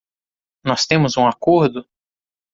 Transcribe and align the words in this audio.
Nós 0.65 0.87
temos 0.87 1.15
um 1.15 1.27
acordo? 1.27 1.87